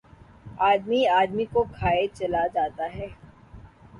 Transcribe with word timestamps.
آدمی، 0.61 1.01
آدمی 1.09 1.45
کو 1.45 1.63
کھائے 1.71 2.07
چلا 2.13 2.45
جاتا 2.53 2.85
ہے 2.95 3.07